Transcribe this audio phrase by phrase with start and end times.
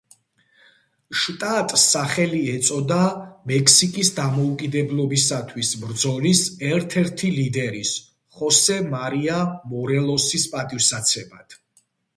[1.23, 2.97] შტატს სახელი ეწოდა
[3.53, 6.43] მექსიკის დამოუკიდებლობისათვის ბრძოლის
[6.73, 7.95] ერთ-ერთი ლიდერის,
[8.41, 9.41] ხოსე მარია
[9.75, 11.59] მორელოსის პატივსაცემად.